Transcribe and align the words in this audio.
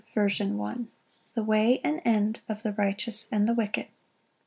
Common 0.15 0.57
Metre, 0.57 0.85
The 1.33 1.43
way 1.43 1.79
and 1.83 2.01
end 2.03 2.39
of 2.49 2.63
the 2.63 2.73
righteous 2.73 3.27
and 3.31 3.47
the 3.47 3.53
wicked. 3.53 3.85